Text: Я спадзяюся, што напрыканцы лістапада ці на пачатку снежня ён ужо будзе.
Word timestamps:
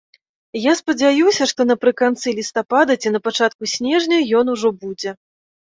Я 0.59 0.71
спадзяюся, 0.79 1.47
што 1.51 1.61
напрыканцы 1.71 2.27
лістапада 2.39 2.97
ці 3.05 3.13
на 3.17 3.21
пачатку 3.29 3.71
снежня 3.75 4.17
ён 4.41 4.45
ужо 4.57 4.69
будзе. 4.83 5.19